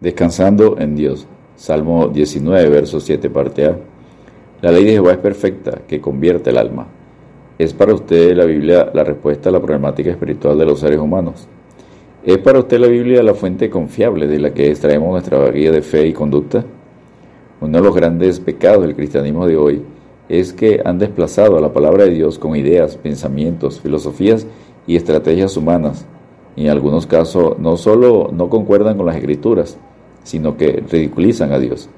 [0.00, 1.26] Descansando en Dios.
[1.56, 3.76] Salmo 19, verso 7, parte A.
[4.62, 6.86] La ley de Jehová es perfecta, que convierte el alma.
[7.58, 11.46] ¿Es para usted la Biblia la respuesta a la problemática espiritual de los seres humanos?
[12.24, 15.82] ¿Es para usted la Biblia la fuente confiable de la que extraemos nuestra guía de
[15.82, 16.64] fe y conducta?
[17.60, 19.82] Uno de los grandes pecados del cristianismo de hoy
[20.30, 24.46] es que han desplazado a la palabra de Dios con ideas, pensamientos, filosofías
[24.86, 26.06] y estrategias humanas.
[26.56, 29.78] Y en algunos casos no solo no concuerdan con las escrituras,
[30.22, 31.88] sino que ridiculizan a Dios.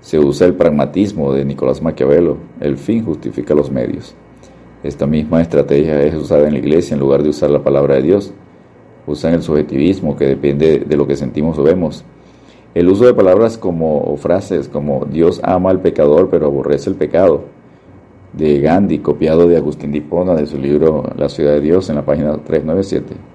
[0.00, 4.14] Se usa el pragmatismo de Nicolás Maquiavelo, el fin justifica los medios.
[4.82, 8.02] Esta misma estrategia es usada en la iglesia en lugar de usar la palabra de
[8.02, 8.32] Dios.
[9.06, 12.04] Usan el subjetivismo que depende de lo que sentimos o vemos.
[12.74, 16.96] El uso de palabras como o frases como Dios ama al pecador pero aborrece el
[16.96, 17.44] pecado,
[18.32, 22.04] de Gandhi, copiado de Agustín Dipona de su libro La ciudad de Dios en la
[22.04, 23.33] página 397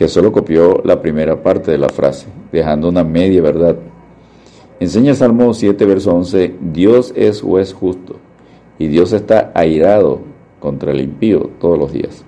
[0.00, 3.76] que solo copió la primera parte de la frase, dejando una media verdad.
[4.80, 8.16] Enseña Salmo 7, verso 11, Dios es juez justo
[8.78, 10.20] y Dios está airado
[10.58, 12.24] contra el impío todos los días.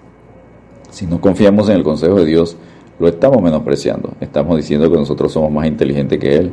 [0.90, 2.58] Si no confiamos en el consejo de Dios,
[2.98, 4.12] lo estamos menospreciando.
[4.20, 6.52] Estamos diciendo que nosotros somos más inteligentes que Él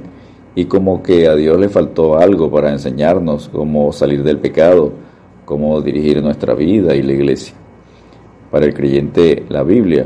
[0.55, 4.93] y como que a Dios le faltó algo para enseñarnos cómo salir del pecado,
[5.43, 7.55] cómo dirigir nuestra vida y la iglesia.
[8.51, 10.05] Para el creyente, la Biblia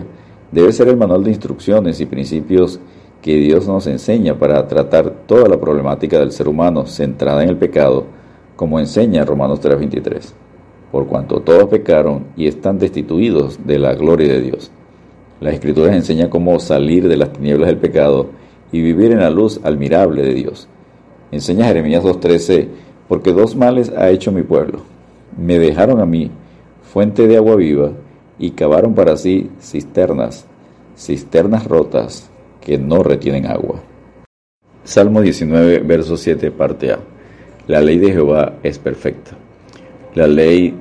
[0.54, 2.80] debe ser el manual de instrucciones y principios
[3.24, 7.58] que Dios nos enseña para tratar toda la problemática del ser humano centrada en el
[7.58, 8.06] pecado,
[8.56, 10.34] como enseña Romanos 3:23,
[10.92, 14.70] por cuanto todos pecaron y están destituidos de la gloria de Dios.
[15.42, 18.28] Las escrituras enseñan cómo salir de las tinieblas del pecado
[18.72, 20.68] y vivir en la luz admirable de Dios.
[21.32, 22.68] Enseña Jeremías 2:13,
[23.08, 24.82] porque dos males ha hecho mi pueblo.
[25.36, 26.30] Me dejaron a mí,
[26.84, 27.94] fuente de agua viva,
[28.40, 30.46] y cavaron para sí cisternas,
[30.98, 32.30] cisternas rotas
[32.62, 33.82] que no retienen agua.
[34.84, 37.00] Salmo 19, verso 7, parte A.
[37.68, 39.32] La ley de Jehová es perfecta.
[40.16, 40.74] La ley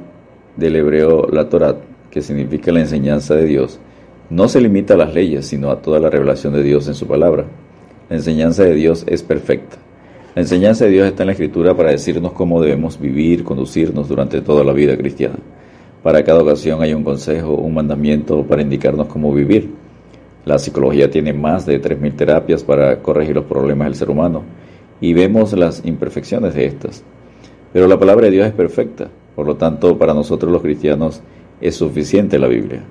[0.57, 1.77] del hebreo, la Torah,
[2.11, 3.79] que significa la enseñanza de Dios,
[4.31, 7.07] no se limita a las leyes, sino a toda la revelación de Dios en su
[7.07, 7.45] palabra.
[8.09, 9.77] La enseñanza de Dios es perfecta.
[10.35, 14.41] La enseñanza de Dios está en la Escritura para decirnos cómo debemos vivir, conducirnos durante
[14.41, 15.37] toda la vida cristiana.
[16.03, 19.71] Para cada ocasión hay un consejo, un mandamiento para indicarnos cómo vivir.
[20.45, 24.43] La psicología tiene más de 3.000 terapias para corregir los problemas del ser humano
[25.01, 27.05] y vemos las imperfecciones de estas.
[27.73, 31.23] Pero la palabra de Dios es perfecta, por lo tanto para nosotros los cristianos
[31.61, 32.83] es suficiente la Biblia.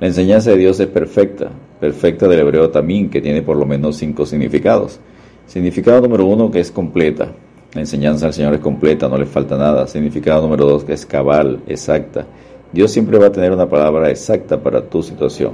[0.00, 3.96] La enseñanza de Dios es perfecta, perfecta del hebreo también, que tiene por lo menos
[3.96, 5.00] cinco significados.
[5.46, 7.32] Significado número uno, que es completa.
[7.74, 9.86] La enseñanza del Señor es completa, no le falta nada.
[9.86, 12.26] Significado número dos, que es cabal, exacta.
[12.72, 15.52] Dios siempre va a tener una palabra exacta para tu situación.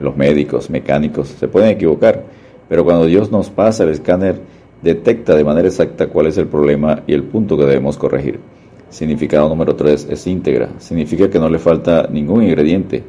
[0.00, 2.24] Los médicos, mecánicos se pueden equivocar,
[2.68, 4.40] pero cuando Dios nos pasa el escáner,
[4.82, 8.40] detecta de manera exacta cuál es el problema y el punto que debemos corregir.
[8.88, 10.70] Significado número 3 es íntegra.
[10.78, 13.02] Significa que no le falta ningún ingrediente,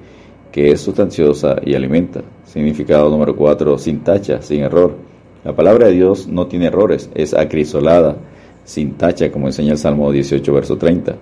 [0.52, 2.22] que es sustanciosa y alimenta.
[2.44, 4.96] Significado número 4, sin tacha, sin error.
[5.44, 8.18] La palabra de Dios no tiene errores, es acrisolada,
[8.64, 11.18] sin tacha, como enseña el Salmo 18, verso 30.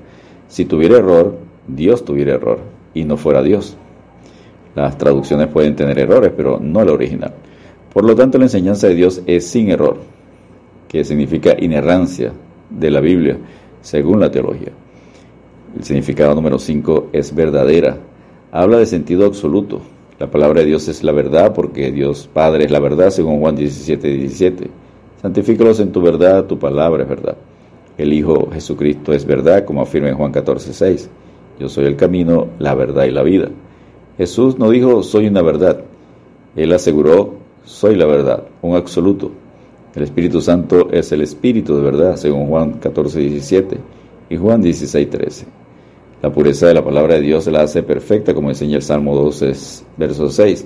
[0.47, 1.35] Si tuviera error,
[1.67, 2.59] Dios tuviera error
[2.93, 3.77] y no fuera Dios.
[4.75, 7.33] Las traducciones pueden tener errores, pero no la original.
[7.93, 9.97] Por lo tanto, la enseñanza de Dios es sin error,
[10.87, 12.33] que significa inerrancia
[12.69, 13.37] de la Biblia,
[13.81, 14.71] según la teología.
[15.77, 17.97] El significado número 5 es verdadera.
[18.51, 19.81] Habla de sentido absoluto.
[20.19, 23.55] La palabra de Dios es la verdad porque Dios Padre es la verdad, según Juan
[23.55, 24.69] 17, 17.
[25.21, 27.35] Santifícalos en tu verdad, tu palabra es verdad.
[27.97, 31.09] El Hijo Jesucristo es verdad, como afirma en Juan 14, 6.
[31.59, 33.49] Yo soy el camino, la verdad y la vida.
[34.17, 35.81] Jesús no dijo soy una verdad.
[36.55, 39.31] Él aseguró soy la verdad, un absoluto.
[39.95, 43.77] El Espíritu Santo es el Espíritu de verdad, según Juan 14, 17
[44.29, 45.45] y Juan 16, 13.
[46.21, 49.53] La pureza de la palabra de Dios la hace perfecta, como enseña el Salmo 12,
[49.97, 50.65] verso 6.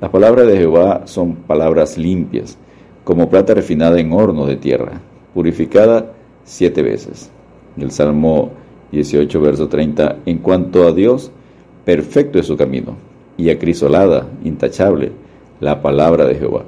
[0.00, 2.58] Las palabras de Jehová son palabras limpias,
[3.04, 5.00] como plata refinada en horno de tierra,
[5.34, 6.12] purificada
[6.44, 7.30] siete veces.
[7.76, 8.50] El Salmo
[8.92, 11.30] 18, verso 30, en cuanto a Dios,
[11.84, 12.96] perfecto es su camino,
[13.36, 15.12] y acrisolada, intachable,
[15.60, 16.64] la palabra de Jehová.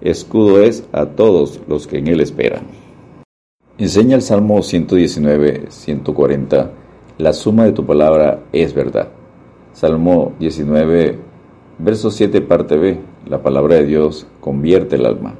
[0.00, 2.62] Escudo es a todos los que en él esperan.
[3.78, 6.70] Enseña el Salmo 119, 140,
[7.18, 9.08] la suma de tu palabra es verdad.
[9.72, 11.18] Salmo 19,
[11.78, 12.98] verso 7, parte B,
[13.28, 15.34] la palabra de Dios convierte el alma.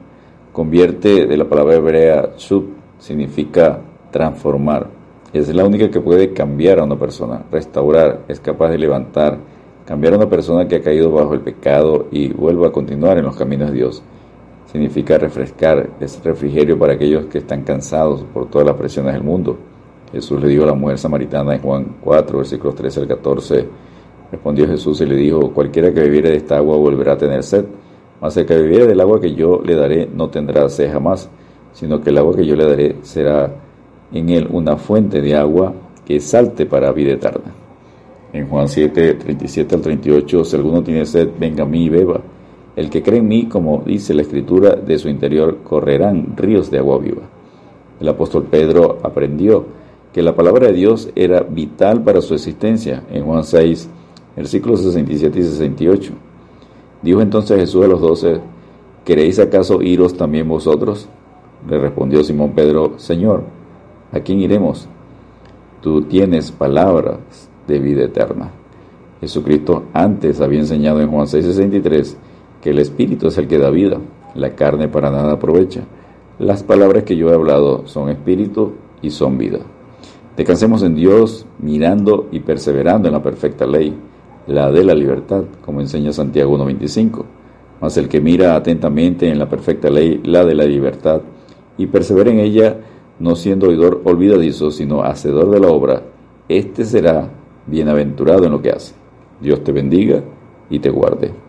[0.53, 2.65] Convierte de la palabra hebrea sub,
[2.99, 4.98] significa transformar
[5.33, 9.39] es la única que puede cambiar a una persona, restaurar, es capaz de levantar,
[9.87, 13.25] cambiar a una persona que ha caído bajo el pecado y vuelva a continuar en
[13.25, 14.03] los caminos de Dios.
[14.71, 19.57] significa refrescar, es refrigerio para aquellos que están cansados por todas las presiones del mundo.
[20.13, 23.69] Jesús le dijo a la mujer samaritana en Juan 4, versículos 13 al 14,
[24.31, 27.65] respondió Jesús y le dijo, cualquiera que bebiere de esta agua volverá a tener sed,
[28.21, 31.31] mas el que bebiere del agua que yo le daré no tendrá sed jamás,
[31.73, 33.51] sino que el agua que yo le daré será
[34.13, 35.75] en él una fuente de agua
[36.05, 37.53] que salte para vida eterna.
[38.33, 42.21] En Juan 7, 37 al 38, si alguno tiene sed, venga a mí y beba.
[42.77, 46.79] El que cree en mí, como dice la Escritura, de su interior correrán ríos de
[46.79, 47.23] agua viva.
[48.01, 49.67] El apóstol Pedro aprendió
[50.13, 53.89] que la palabra de Dios era vital para su existencia en Juan 6,
[54.37, 56.13] versículos 67 y 68.
[57.03, 58.41] Dijo entonces Jesús a los doce,
[59.05, 61.09] ¿queréis acaso iros también vosotros?
[61.69, 63.43] Le respondió Simón Pedro, Señor,
[64.13, 64.89] ¿a quién iremos?
[65.83, 68.51] Tú tienes palabras de vida eterna.
[69.21, 72.17] Jesucristo antes había enseñado en Juan 6:63
[72.61, 73.99] que el Espíritu es el que da vida,
[74.35, 75.83] la carne para nada aprovecha.
[76.39, 79.59] Las palabras que yo he hablado son espíritu y son vida.
[80.37, 83.93] Descansemos en Dios mirando y perseverando en la perfecta ley,
[84.47, 87.25] la de la libertad, como enseña Santiago 1.25.
[87.81, 91.23] Mas el que mira atentamente en la perfecta ley, la de la libertad,
[91.77, 92.77] y persevera en ella,
[93.19, 96.03] no siendo oidor olvidadizo, sino hacedor de la obra,
[96.49, 97.29] éste será
[97.67, 98.95] bienaventurado en lo que hace.
[99.41, 100.23] Dios te bendiga
[100.71, 101.48] y te guarde.